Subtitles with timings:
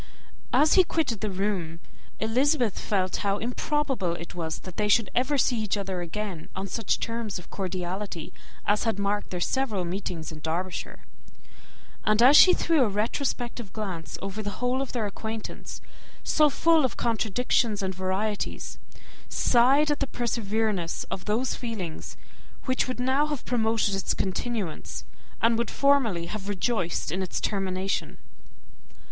[0.51, 1.79] As he quitted the room,
[2.19, 6.65] Elizabeth felt how improbable it was that they should ever see each other again on
[6.65, 8.33] such terms of cordiality
[8.65, 11.05] as had marked their several meetings in Derbyshire;
[12.03, 15.81] and as she threw a retrospective glance over the whole of their acquaintance,
[16.23, 18.79] so full of contradictions and varieties,
[19.29, 22.17] sighed at the perverseness of those feelings
[22.65, 25.05] which would now have promoted its continuance,
[25.43, 28.17] and would formerly have rejoiced in its termination.